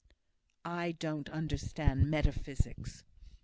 "I 0.65 0.93
don't 0.93 1.29
understand 1.29 2.09
metaphysics." 2.09 3.03